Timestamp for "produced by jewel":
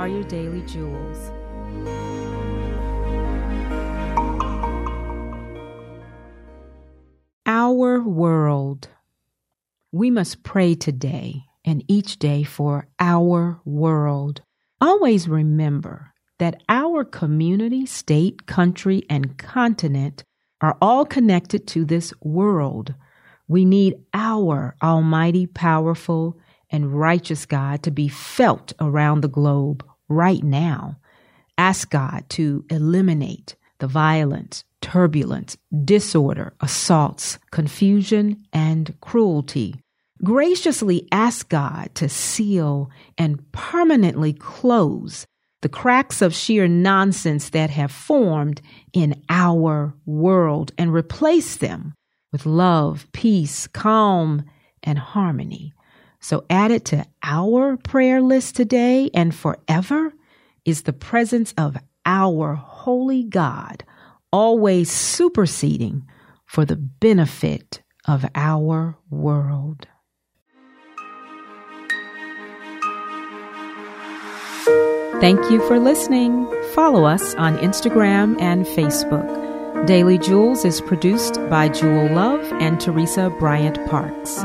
80.80-82.08